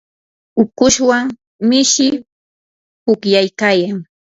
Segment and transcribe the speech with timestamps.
[0.63, 1.25] ukushwan
[1.67, 2.07] mishi
[3.03, 3.99] pukllaykayan.